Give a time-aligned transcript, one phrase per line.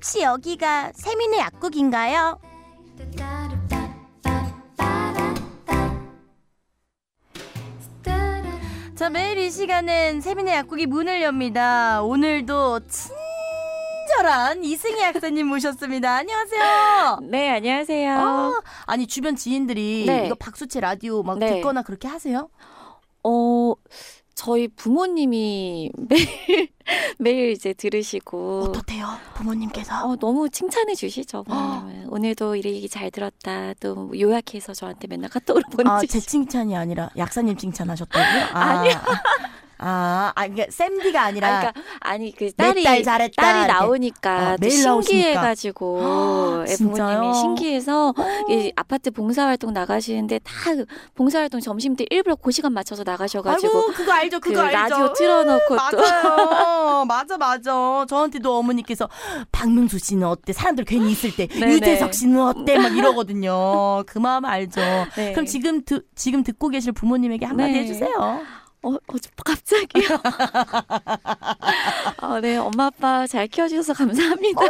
[0.00, 2.40] 혹시 여기가 세민의 약국인가요?
[8.96, 12.00] 자, 매일 이 시간은 세민의 약국이 문을 엽니다.
[12.00, 16.16] 오늘도 친절한 이승희 약사님 모셨습니다.
[16.16, 17.18] 안녕하세요.
[17.28, 18.18] 네, 안녕하세요.
[18.18, 20.24] 아, 아니 주변 지인들이 네.
[20.24, 21.56] 이거 박수채 라디오 막 네.
[21.56, 22.48] 듣거나 그렇게 하세요?
[23.22, 23.74] 어,
[24.40, 26.68] 저희 부모님이 매일,
[27.18, 28.68] 매일 이제 들으시고.
[28.70, 30.06] 어떻대요, 부모님께서?
[30.08, 32.08] 어, 너무 칭찬해 주시죠, 부모님은.
[32.08, 33.74] 오늘도 이 얘기 잘 들었다.
[33.74, 36.06] 또뭐 요약해서 저한테 맨날 카톡으로 아, 보내주시고.
[36.10, 38.44] 제 칭찬이 아니라 약사님 칭찬하셨다고요?
[38.56, 38.94] 아, 아니요.
[39.82, 42.82] 아, 아, 이게 쌤디가 아니라 아, 그러니까, 아니, 그내 딸이.
[42.84, 43.42] 딸 잘했다.
[43.42, 43.66] 딸이.
[43.72, 44.70] 나오니까 어.
[44.70, 46.74] 신기해가지고 아, 예?
[46.76, 48.14] 부모님이 신기해서
[48.50, 50.52] 이 아파트 봉사활동 나가시는데 다
[51.14, 54.76] 봉사활동 점심 때 일부러 그 시간 맞춰서 나가셔가지고 아이고, 그거 알죠, 그 그거 알죠.
[54.78, 57.04] 라디오 틀어놓고 또 맞아요.
[57.06, 58.04] 맞아, 맞아.
[58.08, 59.08] 저한테도 어머니께서
[59.50, 60.52] 박명수 씨는 어때?
[60.52, 61.72] 사람들 괜히 있을 때 네네.
[61.74, 62.78] 유재석 씨는 어때?
[62.78, 64.02] 막 이러거든요.
[64.06, 64.80] 그 마음 알죠.
[65.16, 65.32] 네.
[65.32, 67.78] 그럼 지금 드, 지금 듣고 계실 부모님에게 한마디 네.
[67.80, 68.42] 해주세요.
[68.82, 68.98] 어, 어,
[69.44, 70.08] 갑자기요?
[72.22, 74.60] 어, 네, 엄마 아빠 잘 키워주셔서 감사합니다.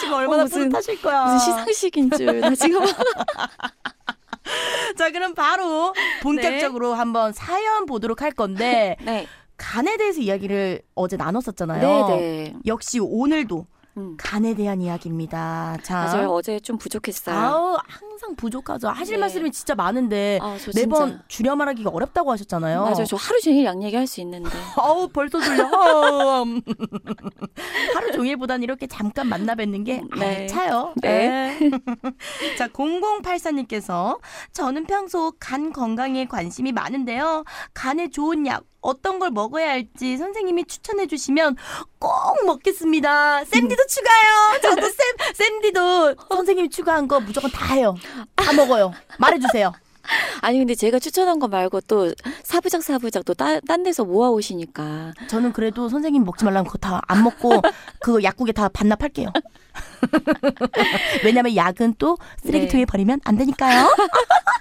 [0.00, 1.24] 지금 얼마나 어, 무슨- 뿌듯하실 거야.
[1.24, 2.40] 무슨 시상식인 줄.
[2.40, 2.82] 나 지금.
[4.96, 9.26] 자, 그럼 바로 본격적으로 한번 사연 보도록 할 건데 네.
[9.56, 12.06] 간에 대해서 이야기를 어제 나눴었잖아요.
[12.06, 12.54] 네네.
[12.66, 14.16] 역시 오늘도 음.
[14.18, 15.76] 간에 대한 이야기입니다.
[15.82, 16.30] 자, 맞아요.
[16.30, 17.36] 어제 좀 부족했어요.
[17.36, 17.76] 아우
[18.20, 18.88] 항상 부족하죠.
[18.88, 19.20] 하실 네.
[19.20, 21.24] 말씀이 진짜 많은데 아, 저 매번 진짜.
[21.28, 22.82] 줄여 말하기가 어렵다고 하셨잖아요.
[22.82, 23.04] 맞아요.
[23.06, 24.50] 저 하루 종일 양 얘기할 수 있는데.
[24.76, 25.64] 아우 벌써 졸려.
[27.94, 30.42] 하루 종일보단 이렇게 잠깐 만나 뵙는 게 네.
[30.42, 30.92] 알차요.
[31.00, 31.58] 네.
[31.58, 31.70] 네.
[32.58, 34.18] 자 0084님께서
[34.52, 37.44] 저는 평소 간 건강에 관심이 많은데요.
[37.72, 41.56] 간에 좋은 약 어떤 걸 먹어야 할지 선생님이 추천해 주시면
[41.98, 42.10] 꼭
[42.46, 43.44] 먹겠습니다.
[43.44, 44.60] 쌤디도 추가요.
[44.62, 47.94] 저도 쌤 쌤디도 선생님이 추가한 거 무조건 다 해요.
[48.36, 48.92] 다 먹어요.
[49.18, 49.72] 말해주세요.
[50.40, 52.12] 아니, 근데 제가 추천한 거 말고 또
[52.42, 55.12] 사부작 사부작 또딴 데서 모아 오시니까.
[55.28, 57.60] 저는 그래도 선생님 먹지 말라면 그거 다 안 먹고
[58.00, 59.28] 그 약국에 다 반납할게요.
[61.24, 62.86] 왜냐면 약은 또 쓰레기통에 네.
[62.86, 63.88] 버리면 안 되니까요.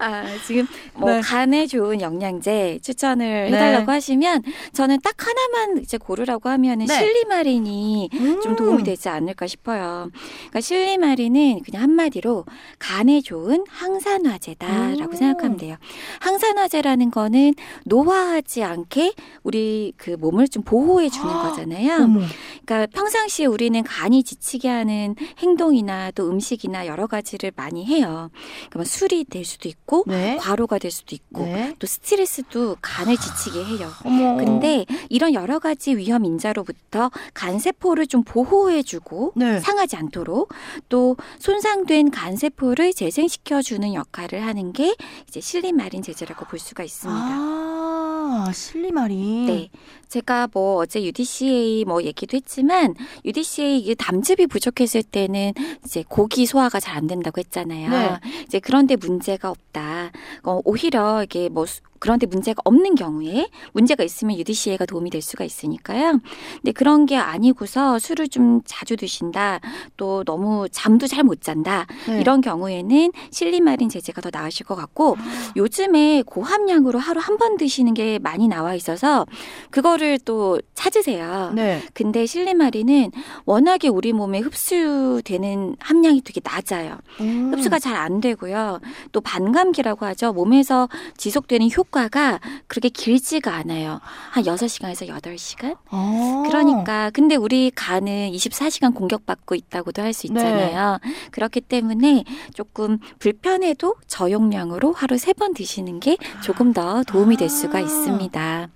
[0.00, 1.20] 아, 지금 뭐 네.
[1.20, 3.56] 간에 좋은 영양제 추천을 네.
[3.56, 6.94] 해달라고 하시면 저는 딱 하나만 이제 고르라고 하면은 네.
[6.94, 8.08] 실리마린이
[8.42, 10.10] 좀 도움이 되지 않을까 싶어요.
[10.38, 12.46] 그러니까 실리마린은 그냥 한마디로
[12.78, 15.16] 간에 좋은 항산화제다라고 음.
[15.16, 15.76] 생각하면 돼요.
[16.20, 19.12] 항산화제라는 거는 노화하지 않게
[19.42, 22.04] 우리 그 몸을 좀 보호해 주는 거잖아요.
[22.04, 22.20] 어머.
[22.64, 28.30] 그러니까 평상시에 우리는 간이 지치게 하는 행동이나 또 음식이나 여러 가지를 많이 해요.
[28.32, 30.36] 그러니까 뭐 술이 될 수도 있고 네.
[30.36, 31.74] 과로가 될 수도 있고 네.
[31.78, 33.90] 또 스트레스도 간을 지치게 해요.
[34.04, 34.36] 어머.
[34.36, 39.60] 근데 이런 여러 가지 위험 인자로부터 간 세포를 좀 보호해주고 네.
[39.60, 40.52] 상하지 않도록
[40.88, 44.94] 또 손상된 간 세포를 재생시켜 주는 역할을 하는 게
[45.28, 47.20] 이제 실리마린 제제라고 볼 수가 있습니다.
[47.22, 49.46] 아, 실리마린.
[49.46, 49.70] 네.
[50.10, 52.94] 제가 뭐 어제 UDCA 뭐 얘기도 했지만
[53.24, 55.52] UDCA 이게 담즙이 부족했을 때는
[55.84, 57.88] 이제 고기 소화가 잘 안 된다고 했잖아요.
[57.90, 58.20] 네.
[58.44, 60.10] 이제 그런데 문제가 없다.
[60.42, 65.44] 어, 오히려 이게 뭐 수- 그런데 문제가 없는 경우에 문제가 있으면 UDCA가 도움이 될 수가
[65.44, 66.18] 있으니까요.
[66.56, 69.60] 근데 그런 게 아니고서 술을 좀 자주 드신다.
[69.96, 71.86] 또 너무 잠도 잘 못 잔다.
[72.08, 72.20] 네.
[72.20, 75.16] 이런 경우에는 실리마린 제제가 더 나으실 것 같고
[75.56, 79.24] 요즘에 고함량으로 하루 한 번 드시는 게 많이 나와 있어서
[79.70, 81.52] 그거 를또 찾으세요.
[81.54, 81.82] 네.
[81.92, 83.12] 근데 실리마린은
[83.44, 86.98] 워낙에 우리 몸에 흡수되는 함량이 되게 낮아요.
[87.20, 87.52] 음.
[87.52, 88.80] 흡수가 잘 안 되고요.
[89.12, 90.32] 또 반감기라고 하죠.
[90.32, 90.88] 몸에서
[91.18, 94.00] 지속되는 효과가 그렇게 길지가 않아요.
[94.30, 95.76] 한 6시간에서 8시간?
[95.90, 96.44] 어.
[96.46, 100.98] 그러니까 근데 우리 간은 24시간 공격받고 있다고도 할 수 있잖아요.
[101.30, 102.24] 그렇기 때문에
[102.54, 107.80] 조금 불편해도 저용량으로 하루 세 번 드시는 게 조금 더 도움이 될 수가 아.
[107.80, 108.68] 있습니다.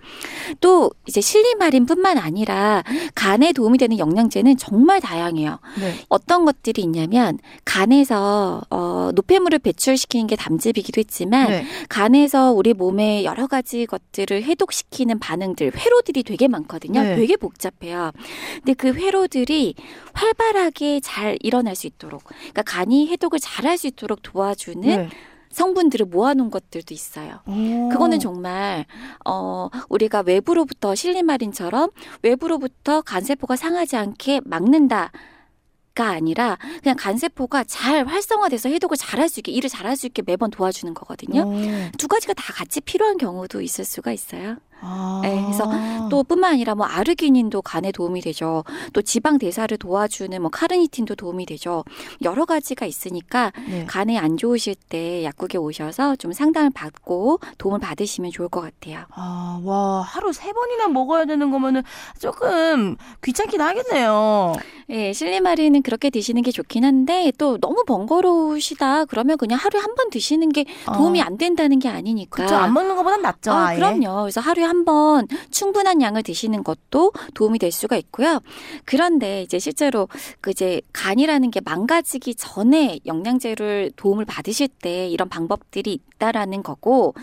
[0.61, 2.83] 또 이제 실리마린뿐만 아니라
[3.15, 5.61] 간에 도움이 되는 영양제는 정말 다양해요.
[5.79, 5.95] 네.
[6.09, 11.65] 어떤 것들이 있냐면 간에서 어, 노폐물을 배출시키는 게 담즙이기도 했지만 네.
[11.89, 17.01] 간에서 우리 몸에 여러 가지 것들을 해독시키는 반응들, 회로들이 되게 많거든요.
[17.01, 17.15] 네.
[17.15, 18.11] 되게 복잡해요.
[18.57, 19.77] 근데 그 회로들이
[20.15, 25.09] 활발하게 잘 일어날 수 있도록, 그러니까 간이 해독을 잘 할 수 있도록 도와주는 네.
[25.55, 27.41] 성분들을 모아놓은 것들도 있어요.
[27.47, 27.89] 오.
[27.89, 28.85] 그거는 정말
[29.25, 31.91] 어 우리가 외부로부터 실리마린처럼
[32.23, 35.13] 외부로부터 간세포가 상하지 않게 막는다.
[35.95, 40.51] 가 아니라 그냥 간세포가 잘 활성화돼서 해독을 잘할 수 있게 일을 잘할 수 있게 매번
[40.51, 41.43] 도와주는 거거든요.
[41.43, 41.55] 오.
[41.99, 44.57] 두 가지가 다 같이 필요한 경우도 있을 수가 있어요.
[44.85, 45.21] 아.
[45.23, 45.71] 네, 그래서
[46.11, 48.63] 또 뿐만 아니라 뭐 아르기닌도 간에 도움이 되죠.
[48.93, 51.85] 또 지방 대사를 도와주는 뭐 카르니틴도 도움이 되죠.
[52.23, 53.85] 여러 가지가 있으니까 네.
[53.87, 59.05] 간에 안 좋으실 때 약국에 오셔서 좀 상담을 받고 도움을 받으시면 좋을 것 같아요.
[59.15, 61.83] 아, 와, 하루 세 번이나 먹어야 되는 거면은
[62.21, 64.53] 조금 귀찮긴 하겠네요.
[64.91, 70.11] 예, 실리마리는 그렇게 드시는 게 좋긴 한데 또 너무 번거로우시다 그러면 그냥 하루에 한 번
[70.11, 72.35] 드시는 게 도움이 안 된다는 게 아니니까.
[72.35, 72.57] 그렇죠.
[72.57, 73.53] 안 먹는 것보단 낫죠.
[73.53, 73.73] 아.
[73.77, 74.23] 그럼요.
[74.23, 78.41] 그래서 하루에 한번 충분한 양을 드시는 것도 도움이 될 수가 있고요.
[78.85, 80.09] 그런데 이제 실제로
[80.41, 87.15] 그 이제 간이라는 게 망가지기 전에 영양제를 도움을 받으실 때 이런 방법들이 있다라는 거고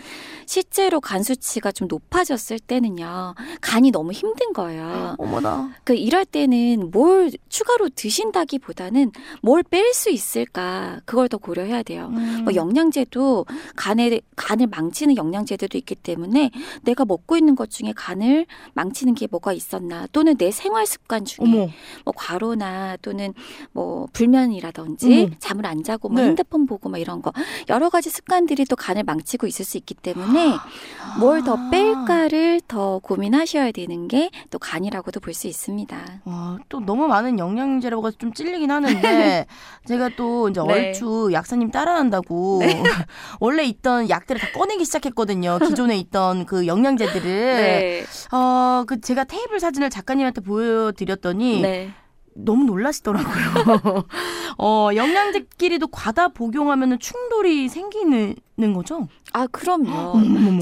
[0.46, 3.34] 실제로 간 수치가 좀 높아졌을 때는요.
[3.60, 5.16] 간이 너무 힘든 거예요.
[5.18, 5.72] 어머나.
[5.84, 9.12] 그 이럴 때는 뭘 추가로 드신다기보다는
[9.42, 12.10] 뭘 뺄 수 있을까 그걸 더 고려해야 돼요.
[12.12, 12.42] 음.
[12.44, 13.46] 뭐 영양제도
[13.76, 16.50] 간에 간을 망치는 영양제들도 있기 때문에
[16.82, 21.44] 내가 먹고 있는 것 중에 간을 망치는 게 뭐가 있었나 또는 내 생활 습관 중에
[21.44, 21.68] 어머.
[22.04, 23.34] 뭐 과로나 또는
[23.72, 25.34] 뭐 불면이라든지 음.
[25.38, 26.28] 잠을 안 자고 뭐 네.
[26.28, 27.32] 핸드폰 보고 뭐 이런 거
[27.68, 30.56] 여러 가지 습관들이 또 간을 망치고 있을 수 있기 때문에
[31.18, 31.70] 뭘더 아.
[31.70, 35.96] 뺄까를 더 고민하셔야 되는 게 또 간이라고도 볼 수 있습니다.
[36.24, 39.46] 와, 또 너무 많은 영양제라고 해서 좀 찔리긴 하는데
[39.88, 40.72] 제가 또 이제 네.
[40.88, 42.60] 얼추 약사님 따라한다고
[43.40, 45.58] 원래 있던 약들을 다 꺼내기 시작했거든요.
[45.58, 48.04] 기존에 있던 그 영양제들 을 네.
[48.32, 51.90] 어, 그 제가 테이블 사진을 작가님한테 보여드렸더니 네.
[52.34, 54.06] 너무 놀라시더라고요.
[54.58, 58.34] 어, 영양제끼리도 과다 복용하면 충돌이 생기는
[58.74, 59.08] 거죠?
[59.32, 60.12] 아, 그럼요.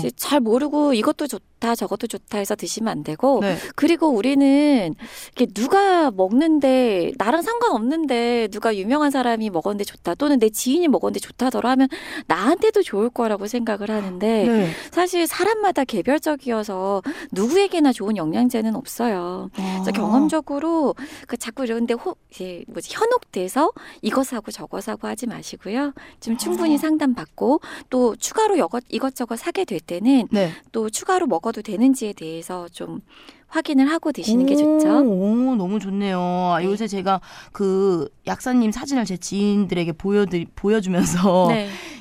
[0.17, 3.57] 잘 모르고 이것도 좋다, 저것도 좋다 해서 드시면 안 되고, 네.
[3.75, 4.95] 그리고 우리는
[5.33, 11.71] 이게 누가 먹는데, 나랑 상관없는데, 누가 유명한 사람이 먹었는데 좋다, 또는 내 지인이 먹었는데 좋다더라
[11.71, 11.89] 하면
[12.29, 14.71] 나한테도 좋을 거라고 생각을 하는데, 네.
[14.93, 17.03] 사실 사람마다 개별적이어서
[17.33, 19.51] 누구에게나 좋은 영양제는 없어요.
[19.55, 19.93] 그래서 아.
[19.93, 20.95] 경험적으로
[21.27, 23.73] 그 자꾸 이런데 호, 이제 뭐지 현혹돼서
[24.03, 25.93] 이거 사고 저거 사고 하지 마시고요.
[26.21, 26.79] 좀 충분히 아.
[26.79, 30.51] 상담받고 또 추가로 이것, 이것 저것 사게 될 때는 네.
[30.73, 33.01] 또 추가로 먹어도 되는지에 대해서 좀
[33.49, 35.01] 확인을 하고 드시는 게 좋죠.
[35.01, 36.21] 오, 너무 좋네요.
[36.21, 36.67] 아, 네.
[36.67, 37.21] 요새 제가
[37.53, 41.69] 그 약사님 사진을 제 지인들에게 보여드, 보여주면서 네.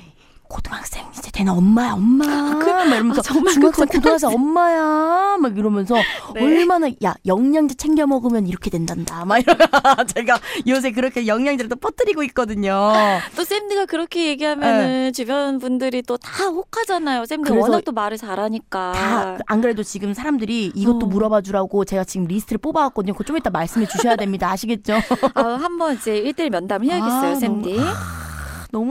[0.49, 5.95] 고등학생 이제 되는 엄마야 엄마 막 이러면서 아, 정말 중학생 그 고등학생 엄마야 막 이러면서
[6.33, 6.43] 네.
[6.43, 9.53] 얼마나 야 영양제 챙겨 먹으면 이렇게 된단다 막 이러
[10.15, 12.91] 제가 요새 그렇게 영양제를 또 퍼뜨리고 있거든요.
[13.37, 17.25] 또 쌤드가 그렇게 얘기하면은 주변 분들이 또 다 혹하잖아요.
[17.25, 17.57] 쌤드 네.
[17.57, 18.91] 워낙 또 말을 잘하니까.
[18.93, 21.09] 다 안 그래도 지금 사람들이 이것도 어.
[21.09, 23.13] 물어봐 주라고 제가 지금 리스트를 뽑아왔거든요.
[23.13, 24.49] 그거 좀 이따 말씀해 주셔야 됩니다.
[24.51, 24.95] 아시겠죠?
[25.35, 27.73] 아, 한번 이제 1대1 면담을 해야겠어요, 아, 쌤디.
[27.77, 27.89] 너무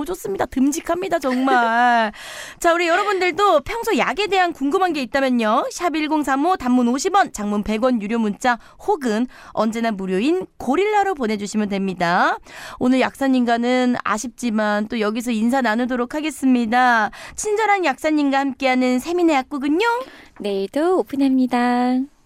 [0.05, 0.47] 좋습니다.
[0.47, 2.13] 듬직합니다, 정말.
[2.61, 5.69] 자, 우리 여러분들도 평소 약에 대한 궁금한 게 있다면요.
[5.71, 12.39] 샵 1035 단문 50원, 장문 100원 유료 문자 혹은 언제나 무료인 고릴라로 보내주시면 됩니다.
[12.79, 17.11] 오늘 약사님과는 아쉽지만 또 여기서 인사 나누도록 하겠습니다.
[17.37, 19.87] 친절한 약사님과 함께하는 세민의 약국은요.
[20.41, 22.18] 내일도 오픈합니다.